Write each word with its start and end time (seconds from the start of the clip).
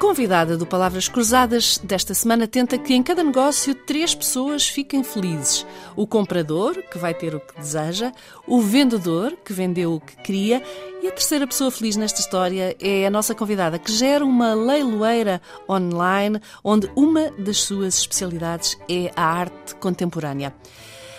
Convidada 0.00 0.56
do 0.56 0.64
Palavras 0.64 1.08
Cruzadas 1.08 1.76
desta 1.76 2.14
semana 2.14 2.48
tenta 2.48 2.78
que 2.78 2.94
em 2.94 3.02
cada 3.02 3.22
negócio 3.22 3.74
três 3.74 4.14
pessoas 4.14 4.66
fiquem 4.66 5.04
felizes: 5.04 5.66
o 5.94 6.06
comprador, 6.06 6.82
que 6.90 6.96
vai 6.96 7.12
ter 7.12 7.34
o 7.34 7.40
que 7.40 7.60
deseja, 7.60 8.10
o 8.46 8.62
vendedor, 8.62 9.36
que 9.44 9.52
vendeu 9.52 9.92
o 9.92 10.00
que 10.00 10.16
queria, 10.16 10.62
e 11.02 11.06
a 11.06 11.12
terceira 11.12 11.46
pessoa 11.46 11.70
feliz 11.70 11.96
nesta 11.96 12.18
história 12.18 12.74
é 12.80 13.06
a 13.06 13.10
nossa 13.10 13.34
convidada, 13.34 13.78
que 13.78 13.92
gera 13.92 14.24
uma 14.24 14.54
leiloeira 14.54 15.40
online 15.68 16.40
onde 16.64 16.90
uma 16.96 17.30
das 17.32 17.58
suas 17.58 17.98
especialidades 17.98 18.78
é 18.88 19.12
a 19.14 19.22
arte 19.22 19.74
contemporânea. 19.74 20.54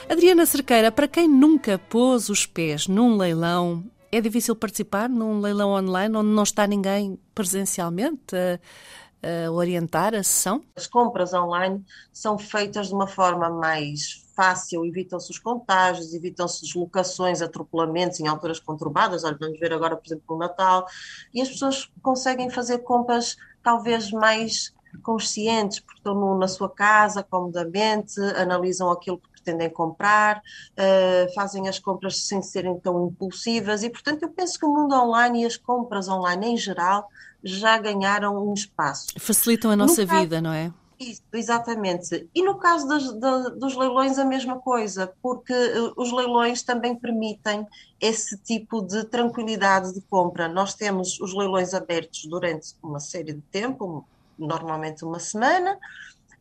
Adriana 0.09 0.45
Cerqueira, 0.45 0.91
para 0.91 1.08
quem 1.08 1.27
nunca 1.27 1.77
pôs 1.77 2.30
os 2.30 2.48
pés 2.48 2.88
num 2.88 3.16
leilão, 3.16 3.84
é 4.11 4.21
difícil 4.21 4.55
participar 4.55 5.07
num 5.07 5.39
leilão 5.39 5.71
online 5.71 6.15
onde 6.15 6.29
não 6.29 6.43
está 6.43 6.67
ninguém 6.67 7.19
presencialmente 7.33 8.35
a, 8.35 9.47
a 9.47 9.52
orientar 9.52 10.13
a 10.13 10.23
sessão? 10.23 10.63
As 10.75 10.88
compras 10.88 11.33
online 11.33 11.83
são 12.11 12.38
feitas 12.38 12.88
de 12.88 12.93
uma 12.93 13.07
forma 13.07 13.49
mais 13.49 14.25
fácil, 14.35 14.85
evitam-se 14.85 15.31
os 15.31 15.39
contágios, 15.39 16.13
evitam-se 16.13 16.61
deslocações, 16.61 17.41
atropelamentos 17.41 18.19
em 18.19 18.27
alturas 18.27 18.59
conturbadas. 18.59 19.23
Olha, 19.23 19.38
vamos 19.39 19.59
ver 19.59 19.73
agora, 19.73 19.95
por 19.95 20.05
exemplo, 20.05 20.35
o 20.35 20.39
Natal. 20.39 20.85
E 21.33 21.41
as 21.41 21.49
pessoas 21.49 21.89
conseguem 22.02 22.49
fazer 22.49 22.80
compras 22.80 23.38
talvez 23.64 24.11
mais 24.11 24.73
conscientes, 25.03 25.80
porque 25.80 25.99
estão 25.99 26.38
na 26.38 26.47
sua 26.47 26.69
casa, 26.69 27.23
comodamente, 27.23 28.19
analisam 28.36 28.91
aquilo 28.91 29.17
que 29.17 29.30
pretendem 29.42 29.70
comprar, 29.70 30.38
uh, 30.38 31.34
fazem 31.34 31.67
as 31.67 31.80
compras 31.80 32.25
sem 32.25 32.42
serem 32.42 32.80
tão 32.80 33.08
impulsivas 33.08 33.83
e, 33.83 33.89
portanto, 33.89 34.23
eu 34.23 34.30
penso 34.30 34.59
que 34.59 34.66
o 34.66 34.73
mundo 34.73 34.95
online 34.95 35.44
e 35.44 35.45
as 35.45 35.58
compras 35.58 36.08
online 36.08 36.53
em 36.53 36.58
geral 36.58 37.09
já 37.44 37.78
ganharam 37.78 38.38
um 38.48 38.53
espaço. 38.53 39.08
Facilitam 39.17 39.72
a 39.72 39.75
nossa 39.75 40.02
no 40.02 40.08
vida, 40.08 40.36
caso, 40.36 40.44
não 40.44 40.53
é? 40.53 40.72
Isso, 41.00 41.23
exatamente. 41.33 42.30
E 42.33 42.44
no 42.44 42.59
caso 42.59 42.88
das, 42.88 43.11
da, 43.14 43.50
dos 43.50 43.75
leilões, 43.75 44.20
a 44.20 44.25
mesma 44.25 44.59
coisa, 44.59 45.11
porque 45.22 45.53
uh, 45.53 45.94
os 45.98 46.11
leilões 46.11 46.61
também 46.61 46.95
permitem 46.95 47.66
esse 48.00 48.38
tipo 48.38 48.81
de 48.83 49.03
tranquilidade 49.05 49.94
de 49.94 50.02
compra. 50.02 50.48
Nós 50.48 50.76
temos 50.76 51.20
os 51.20 51.33
leilões 51.33 51.73
abertos 51.73 52.26
durante 52.26 52.76
uma 52.83 53.00
série 53.00 53.33
de 53.33 53.42
tempo, 53.52 54.05
normalmente 54.38 55.03
uma 55.03 55.20
semana, 55.20 55.78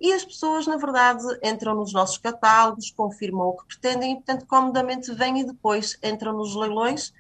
e 0.01 0.12
as 0.12 0.25
pessoas, 0.25 0.67
na 0.67 0.77
verdade, 0.77 1.23
entram 1.43 1.75
nos 1.75 1.93
nossos 1.93 2.17
catálogos, 2.17 2.91
confirmam 2.91 3.48
o 3.48 3.56
que 3.56 3.67
pretendem 3.67 4.12
e, 4.12 4.17
portanto, 4.17 4.47
comodamente 4.47 5.12
vêm 5.12 5.41
e 5.41 5.45
depois 5.45 5.98
entram 6.03 6.33
nos 6.33 6.57
leilões 6.57 7.12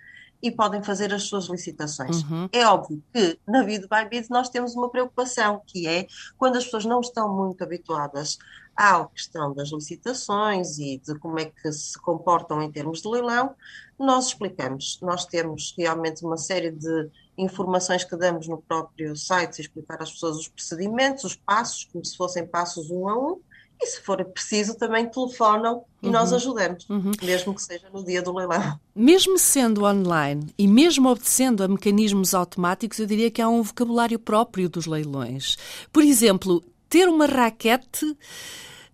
e 0.42 0.50
podem 0.50 0.82
fazer 0.82 1.12
as 1.12 1.24
suas 1.24 1.46
licitações. 1.46 2.22
Uhum. 2.22 2.48
É 2.52 2.66
óbvio 2.66 3.02
que 3.12 3.38
na 3.46 3.62
vida 3.62 3.86
by 3.86 4.08
Bid 4.08 4.30
nós 4.30 4.48
temos 4.48 4.74
uma 4.74 4.88
preocupação, 4.88 5.60
que 5.66 5.86
é 5.86 6.06
quando 6.38 6.56
as 6.56 6.64
pessoas 6.64 6.86
não 6.86 7.00
estão 7.00 7.28
muito 7.28 7.62
habituadas 7.62 8.38
à 8.74 9.04
questão 9.04 9.52
das 9.52 9.70
licitações 9.70 10.78
e 10.78 10.98
de 10.98 11.18
como 11.18 11.38
é 11.38 11.44
que 11.44 11.70
se 11.70 12.00
comportam 12.00 12.62
em 12.62 12.72
termos 12.72 13.02
de 13.02 13.08
leilão, 13.08 13.54
nós 13.98 14.28
explicamos. 14.28 14.98
Nós 15.02 15.26
temos 15.26 15.74
realmente 15.76 16.24
uma 16.24 16.38
série 16.38 16.70
de 16.70 17.10
informações 17.42 18.04
que 18.04 18.16
damos 18.16 18.46
no 18.48 18.58
próprio 18.58 19.16
site, 19.16 19.60
explicar 19.60 20.02
às 20.02 20.12
pessoas 20.12 20.36
os 20.36 20.48
procedimentos, 20.48 21.24
os 21.24 21.36
passos, 21.36 21.88
como 21.92 22.04
se 22.04 22.16
fossem 22.16 22.46
passos 22.46 22.90
um 22.90 23.08
a 23.08 23.18
um, 23.18 23.40
e 23.82 23.86
se 23.86 24.00
for 24.02 24.22
preciso 24.26 24.74
também 24.74 25.08
telefonam 25.08 25.82
e 26.02 26.06
uhum. 26.06 26.12
nós 26.12 26.32
ajudamos, 26.32 26.86
uhum. 26.88 27.12
mesmo 27.22 27.54
que 27.54 27.62
seja 27.62 27.88
no 27.90 28.04
dia 28.04 28.20
do 28.20 28.32
leilão. 28.32 28.78
Mesmo 28.94 29.38
sendo 29.38 29.84
online 29.84 30.52
e 30.58 30.68
mesmo 30.68 31.08
obedecendo 31.08 31.64
a 31.64 31.68
mecanismos 31.68 32.34
automáticos, 32.34 32.98
eu 32.98 33.06
diria 33.06 33.30
que 33.30 33.40
há 33.40 33.48
um 33.48 33.62
vocabulário 33.62 34.18
próprio 34.18 34.68
dos 34.68 34.86
leilões. 34.86 35.56
Por 35.90 36.02
exemplo, 36.02 36.62
ter 36.90 37.08
uma 37.08 37.24
raquete 37.24 38.16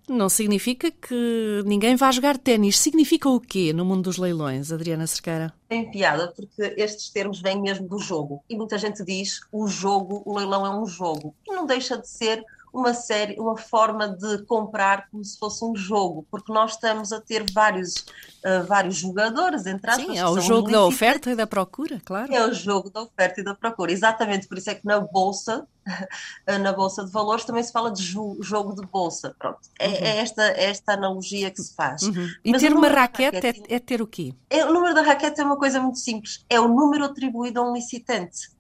não 0.08 0.28
significa 0.28 0.90
que 0.90 1.62
ninguém 1.64 1.96
vá 1.96 2.10
jogar 2.10 2.38
ténis. 2.38 2.78
Significa 2.78 3.28
o 3.28 3.40
quê 3.40 3.72
no 3.72 3.84
mundo 3.84 4.02
dos 4.02 4.16
leilões, 4.16 4.72
Adriana 4.72 5.06
Cerqueira? 5.06 5.52
Tem 5.68 5.90
piada, 5.90 6.32
porque 6.34 6.74
estes 6.76 7.08
termos 7.10 7.40
vêm 7.40 7.60
mesmo 7.60 7.88
do 7.88 7.98
jogo. 7.98 8.42
E 8.48 8.56
muita 8.56 8.78
gente 8.78 9.04
diz 9.04 9.40
o 9.50 9.66
jogo, 9.66 10.22
o 10.24 10.36
leilão 10.36 10.64
é 10.64 10.70
um 10.70 10.86
jogo. 10.86 11.34
E 11.46 11.52
não 11.52 11.66
deixa 11.66 11.98
de 11.98 12.08
ser 12.08 12.44
uma 12.76 12.92
série, 12.92 13.40
uma 13.40 13.56
forma 13.56 14.06
de 14.06 14.44
comprar 14.44 15.08
como 15.10 15.24
se 15.24 15.38
fosse 15.38 15.64
um 15.64 15.74
jogo, 15.74 16.26
porque 16.30 16.52
nós 16.52 16.72
estamos 16.72 17.10
a 17.10 17.18
ter 17.18 17.50
vários, 17.50 18.04
uh, 18.44 18.66
vários 18.68 18.96
jogadores, 18.96 19.64
entre 19.64 19.90
aspas. 19.90 20.04
Sim, 20.04 20.18
é 20.18 20.28
o 20.28 20.38
jogo 20.38 20.70
da 20.70 20.84
oferta 20.84 21.30
e 21.30 21.34
da 21.34 21.46
procura, 21.46 21.98
claro. 22.04 22.30
É 22.30 22.46
o 22.46 22.52
jogo 22.52 22.90
da 22.90 23.00
oferta 23.02 23.40
e 23.40 23.44
da 23.44 23.54
procura, 23.54 23.90
exatamente, 23.90 24.46
por 24.46 24.58
isso 24.58 24.68
é 24.68 24.74
que 24.74 24.84
na 24.84 25.00
Bolsa, 25.00 25.66
na 26.60 26.70
Bolsa 26.74 27.02
de 27.02 27.10
Valores 27.10 27.46
também 27.46 27.62
se 27.62 27.72
fala 27.72 27.90
de 27.90 28.02
jogo 28.02 28.74
de 28.74 28.86
Bolsa, 28.86 29.34
pronto. 29.38 29.58
É, 29.80 29.88
uhum. 29.88 29.94
é 29.94 30.18
esta, 30.18 30.42
é 30.42 30.64
esta 30.64 30.92
analogia 30.92 31.50
que 31.50 31.62
se 31.62 31.74
faz. 31.74 32.02
Uhum. 32.02 32.28
E 32.44 32.50
Mas 32.52 32.60
ter 32.60 32.74
uma 32.74 32.88
raquete, 32.88 33.36
raquete 33.36 33.72
é, 33.72 33.76
é, 33.76 33.78
ter 33.78 34.02
o 34.02 34.06
quê? 34.06 34.34
É, 34.50 34.66
o 34.66 34.72
número 34.72 34.94
da 34.94 35.00
raquete 35.00 35.40
é 35.40 35.44
uma 35.44 35.56
coisa 35.56 35.80
muito 35.80 35.98
simples, 35.98 36.44
é 36.50 36.60
o 36.60 36.68
número 36.68 37.06
atribuído 37.06 37.58
a 37.58 37.62
um 37.70 37.72
licitante. 37.72 38.54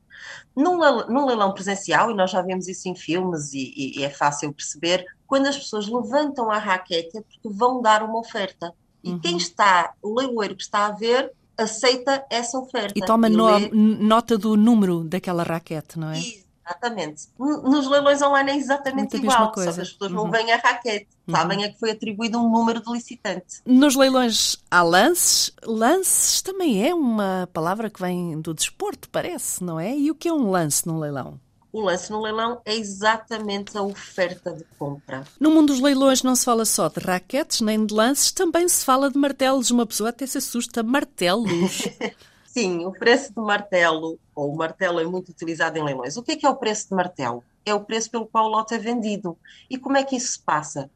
Num, 0.54 0.78
num 1.08 1.26
leilão 1.26 1.52
presencial, 1.52 2.10
e 2.10 2.14
nós 2.14 2.30
já 2.30 2.40
vemos 2.42 2.68
isso 2.68 2.88
em 2.88 2.94
filmes 2.94 3.52
e, 3.52 3.72
e, 3.98 4.04
é 4.04 4.10
fácil 4.10 4.52
perceber, 4.52 5.04
quando 5.26 5.46
as 5.46 5.56
pessoas 5.56 5.88
levantam 5.88 6.50
a 6.50 6.58
raquete 6.58 7.18
é 7.18 7.20
porque 7.20 7.48
vão 7.48 7.82
dar 7.82 8.02
uma 8.02 8.18
oferta. 8.18 8.72
E 9.02 9.10
uhum. 9.10 9.18
quem 9.18 9.36
está, 9.36 9.92
o 10.02 10.18
leiloeiro 10.18 10.56
que 10.56 10.62
está 10.62 10.86
a 10.86 10.92
ver, 10.92 11.32
aceita 11.56 12.24
essa 12.30 12.58
oferta. 12.58 12.92
E 12.96 13.04
toma 13.04 13.28
no, 13.28 13.46
lê... 13.46 13.70
nota 13.72 14.36
do 14.36 14.56
número 14.56 15.04
daquela 15.04 15.42
raquete, 15.42 15.98
não 15.98 16.10
é? 16.10 16.20
Exatamente. 16.66 17.28
Nos 17.38 17.88
leilões 17.88 18.20
online 18.20 18.50
é 18.50 18.56
exatamente 18.56 19.12
Muito 19.12 19.16
igual, 19.18 19.38
só 19.38 19.50
que 19.52 19.60
as 19.68 19.76
pessoas 19.76 20.10
uhum. 20.10 20.16
não 20.16 20.30
veem 20.30 20.52
a 20.52 20.56
raquete, 20.56 21.06
uhum. 21.28 21.34
sabem 21.34 21.64
é 21.64 21.68
que 21.68 21.78
foi 21.78 21.92
atribuído 21.92 22.38
um 22.38 22.50
número 22.50 22.82
de 22.82 22.92
licitante. 22.92 23.60
Nos 23.64 23.94
leilões 23.94 24.56
há 24.68 24.82
lances. 24.82 25.52
Lances 25.64 26.42
também 26.42 26.84
é 26.86 26.92
uma 26.92 27.48
palavra 27.52 27.88
que 27.88 28.00
vem 28.00 28.40
do 28.40 28.52
desporto, 28.52 29.08
parece, 29.10 29.62
não 29.62 29.78
é? 29.78 29.96
E 29.96 30.10
o 30.10 30.14
que 30.14 30.28
é 30.28 30.32
um 30.32 30.50
lance 30.50 30.86
num 30.86 30.98
leilão? 30.98 31.38
O 31.72 31.82
lance 31.82 32.10
no 32.10 32.22
leilão 32.22 32.60
é 32.64 32.74
exatamente 32.74 33.76
a 33.76 33.82
oferta 33.82 34.50
de 34.50 34.64
compra. 34.78 35.24
No 35.38 35.50
mundo 35.50 35.68
dos 35.68 35.80
leilões 35.80 36.22
não 36.22 36.34
se 36.34 36.44
fala 36.44 36.64
só 36.64 36.88
de 36.88 36.98
raquetes 37.00 37.60
nem 37.60 37.84
de 37.84 37.92
lances, 37.92 38.32
também 38.32 38.66
se 38.66 38.84
fala 38.84 39.10
de 39.10 39.18
martelos. 39.18 39.70
Uma 39.70 39.86
pessoa 39.86 40.08
até 40.08 40.26
se 40.26 40.38
assusta. 40.38 40.82
Martelos. 40.82 41.82
Sim, 42.56 42.86
o 42.86 42.90
preço 42.90 43.34
do 43.34 43.42
martelo, 43.42 44.18
ou 44.34 44.50
o 44.50 44.56
martelo 44.56 44.98
é 44.98 45.04
muito 45.04 45.28
utilizado 45.28 45.76
em 45.76 45.84
leilões. 45.84 46.16
O 46.16 46.22
que 46.22 46.32
é 46.32 46.36
que 46.36 46.46
é 46.46 46.48
o 46.48 46.56
preço 46.56 46.88
de 46.88 46.94
martelo? 46.94 47.44
É 47.66 47.74
o 47.74 47.84
preço 47.84 48.10
pelo 48.10 48.26
qual 48.26 48.46
o 48.46 48.48
lote 48.48 48.72
é 48.72 48.78
vendido. 48.78 49.36
E 49.68 49.76
como 49.76 49.98
é 49.98 50.02
que 50.02 50.16
isso 50.16 50.32
se 50.32 50.42
passa? 50.42 50.90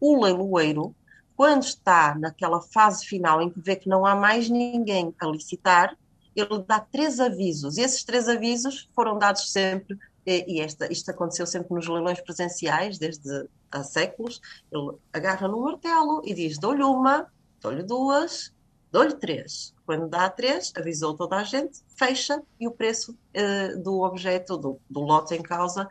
O 0.00 0.20
leiloeiro, 0.20 0.92
quando 1.36 1.62
está 1.62 2.16
naquela 2.16 2.60
fase 2.60 3.06
final 3.06 3.40
em 3.40 3.48
que 3.48 3.60
vê 3.60 3.76
que 3.76 3.88
não 3.88 4.04
há 4.04 4.16
mais 4.16 4.50
ninguém 4.50 5.14
a 5.20 5.26
licitar, 5.26 5.96
ele 6.34 6.64
dá 6.66 6.80
três 6.80 7.20
avisos. 7.20 7.78
E 7.78 7.82
esses 7.82 8.02
três 8.02 8.28
avisos 8.28 8.90
foram 8.92 9.16
dados 9.16 9.52
sempre, 9.52 9.96
e 10.26 10.60
esta, 10.60 10.92
isto 10.92 11.12
aconteceu 11.12 11.46
sempre 11.46 11.72
nos 11.74 11.86
leilões 11.86 12.20
presenciais, 12.20 12.98
desde 12.98 13.48
há 13.70 13.84
séculos. 13.84 14.40
Ele 14.72 14.96
agarra 15.12 15.46
no 15.46 15.60
martelo 15.60 16.22
e 16.24 16.34
diz: 16.34 16.58
dou-lhe 16.58 16.82
uma, 16.82 17.32
dou-lhe 17.60 17.84
duas, 17.84 18.52
dou-lhe 18.94 19.14
três. 19.14 19.74
Quando 19.84 20.08
dá 20.08 20.30
três, 20.30 20.72
avisou 20.76 21.14
toda 21.14 21.36
a 21.36 21.42
gente, 21.42 21.80
fecha 21.96 22.40
e 22.60 22.68
o 22.68 22.70
preço 22.70 23.10
uh, 23.12 23.82
do 23.82 24.02
objeto, 24.02 24.56
do, 24.56 24.80
do 24.88 25.00
lote 25.00 25.34
em 25.34 25.42
causa, 25.42 25.88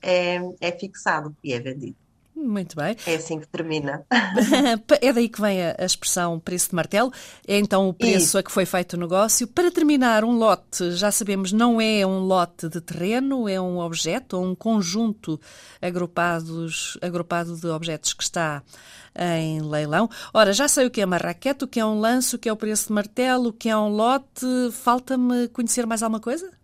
é, 0.00 0.38
é 0.58 0.72
fixado 0.72 1.36
e 1.44 1.52
é 1.52 1.60
vendido. 1.60 1.96
Muito 2.34 2.74
bem. 2.74 2.96
É 3.06 3.16
assim 3.16 3.38
que 3.38 3.46
termina. 3.46 4.04
é 5.00 5.12
daí 5.12 5.28
que 5.28 5.40
vem 5.40 5.58
a, 5.62 5.84
expressão 5.84 6.40
preço 6.40 6.70
de 6.70 6.74
martelo. 6.74 7.12
É 7.46 7.58
então 7.58 7.88
o 7.88 7.94
preço 7.94 8.24
Isso. 8.24 8.38
a 8.38 8.42
que 8.42 8.50
foi 8.50 8.64
feito 8.64 8.94
o 8.94 8.98
negócio. 8.98 9.46
Para 9.46 9.70
terminar, 9.70 10.24
um 10.24 10.32
lote, 10.32 10.92
já 10.92 11.10
sabemos, 11.10 11.52
não 11.52 11.80
é 11.80 12.06
um 12.06 12.20
lote 12.20 12.68
de 12.68 12.80
terreno, 12.80 13.48
é 13.48 13.60
um 13.60 13.78
objeto 13.78 14.38
ou 14.38 14.44
um 14.44 14.54
conjunto 14.54 15.40
agrupados, 15.82 16.96
agrupado 17.02 17.56
de 17.56 17.66
objetos 17.66 18.14
que 18.14 18.22
está 18.22 18.62
em 19.14 19.60
leilão. 19.60 20.08
Ora, 20.32 20.52
já 20.52 20.68
sei 20.68 20.86
o 20.86 20.90
que 20.90 21.00
é 21.00 21.04
uma 21.04 21.18
raquete, 21.18 21.64
o 21.64 21.68
que 21.68 21.80
é 21.80 21.84
um 21.84 22.00
lance, 22.00 22.34
o 22.34 22.38
que 22.38 22.48
é 22.48 22.52
o 22.52 22.56
preço 22.56 22.88
de 22.88 22.92
martelo, 22.92 23.48
o 23.48 23.52
que 23.52 23.68
é 23.68 23.76
um 23.76 23.88
lote. 23.88 24.46
Falta-me 24.72 25.48
conhecer 25.48 25.86
mais 25.86 26.02
alguma 26.02 26.20
coisa? 26.20 26.59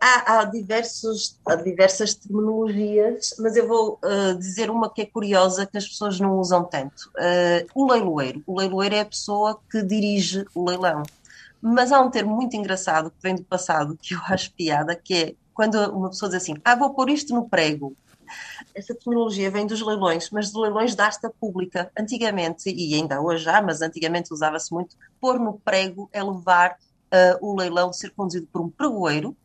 Há, 0.00 0.40
há, 0.40 0.44
diversos, 0.44 1.38
há 1.46 1.54
diversas 1.54 2.14
terminologias, 2.14 3.34
mas 3.38 3.56
eu 3.56 3.68
vou 3.68 3.98
uh, 4.04 4.34
dizer 4.36 4.70
uma 4.70 4.92
que 4.92 5.02
é 5.02 5.06
curiosa, 5.06 5.66
que 5.66 5.78
as 5.78 5.86
pessoas 5.86 6.18
não 6.18 6.38
usam 6.38 6.64
tanto. 6.64 7.10
Uh, 7.16 7.66
o 7.74 7.90
leiloeiro. 7.90 8.42
O 8.46 8.58
leiloeiro 8.58 8.94
é 8.94 9.00
a 9.00 9.04
pessoa 9.04 9.60
que 9.70 9.82
dirige 9.82 10.44
o 10.54 10.68
leilão. 10.68 11.02
Mas 11.60 11.92
há 11.92 12.00
um 12.00 12.10
termo 12.10 12.34
muito 12.34 12.56
engraçado 12.56 13.10
que 13.10 13.22
vem 13.22 13.34
do 13.34 13.44
passado, 13.44 13.98
que 14.00 14.14
eu 14.14 14.20
acho 14.28 14.52
piada, 14.52 14.96
que 14.96 15.14
é 15.14 15.34
quando 15.54 15.76
uma 15.92 16.08
pessoa 16.08 16.30
diz 16.30 16.42
assim, 16.42 16.54
ah, 16.64 16.74
vou 16.74 16.94
pôr 16.94 17.10
isto 17.10 17.34
no 17.34 17.48
prego. 17.48 17.94
Essa 18.74 18.94
terminologia 18.94 19.50
vem 19.50 19.66
dos 19.66 19.82
leilões, 19.82 20.30
mas 20.30 20.50
de 20.50 20.58
leilões 20.58 20.94
da 20.94 21.06
asta 21.06 21.30
pública. 21.40 21.90
Antigamente, 21.98 22.70
e 22.70 22.94
ainda 22.94 23.20
hoje 23.20 23.48
há, 23.48 23.60
mas 23.60 23.82
antigamente 23.82 24.32
usava-se 24.32 24.72
muito, 24.72 24.96
pôr 25.20 25.38
no 25.38 25.58
prego 25.58 26.08
é 26.12 26.22
levar 26.22 26.76
uh, 27.12 27.46
o 27.46 27.56
leilão 27.58 27.92
ser 27.92 28.10
conduzido 28.10 28.48
por 28.52 28.62
um 28.62 28.70
pregoeiro, 28.70 29.36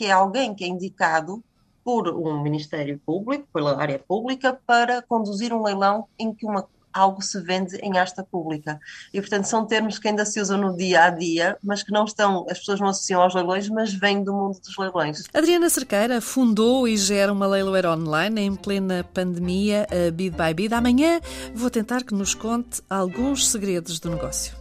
que 0.00 0.06
é 0.06 0.12
alguém 0.12 0.54
que 0.54 0.64
é 0.64 0.66
indicado 0.66 1.44
por 1.84 2.08
um 2.08 2.42
Ministério 2.42 2.98
Público, 3.04 3.46
pela 3.52 3.78
área 3.78 3.98
pública, 3.98 4.58
para 4.66 5.02
conduzir 5.02 5.52
um 5.52 5.62
leilão 5.62 6.06
em 6.18 6.32
que 6.32 6.46
uma 6.46 6.66
algo 6.90 7.20
se 7.20 7.38
vende 7.42 7.76
em 7.82 7.98
asta 7.98 8.24
pública. 8.24 8.80
E, 9.12 9.20
portanto, 9.20 9.44
são 9.44 9.66
termos 9.66 9.98
que 9.98 10.08
ainda 10.08 10.24
se 10.24 10.40
usam 10.40 10.56
no 10.56 10.74
dia 10.74 11.04
a 11.04 11.10
dia, 11.10 11.58
mas 11.62 11.82
que 11.82 11.92
não 11.92 12.06
estão, 12.06 12.46
as 12.48 12.58
pessoas 12.58 12.80
não 12.80 12.88
associam 12.88 13.20
aos 13.20 13.34
leilões, 13.34 13.68
mas 13.68 13.92
vêm 13.92 14.24
do 14.24 14.32
mundo 14.32 14.58
dos 14.58 14.78
leilões. 14.78 15.22
Adriana 15.34 15.68
Cerqueira 15.68 16.18
fundou 16.22 16.88
e 16.88 16.96
gera 16.96 17.30
uma 17.30 17.46
leiloeira 17.46 17.92
online 17.92 18.40
em 18.40 18.56
plena 18.56 19.04
pandemia, 19.12 19.86
a 19.90 20.10
Bid 20.10 20.34
by 20.34 20.54
Bid. 20.54 20.72
Amanhã 20.72 21.20
vou 21.54 21.68
tentar 21.68 22.04
que 22.04 22.14
nos 22.14 22.34
conte 22.34 22.80
alguns 22.88 23.46
segredos 23.46 24.00
do 24.00 24.08
negócio. 24.08 24.58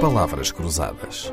Palavras 0.00 0.50
Cruzadas, 0.50 1.32